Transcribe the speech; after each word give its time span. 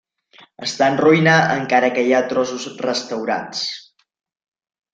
Està 0.67 0.87
en 0.93 0.97
ruïna 1.01 1.35
encara 1.57 1.91
que 1.99 2.07
hi 2.07 2.15
ha 2.15 2.23
trossos 2.33 2.67
restaurats. 2.89 3.65